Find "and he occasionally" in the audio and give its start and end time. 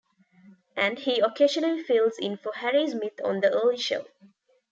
0.75-1.83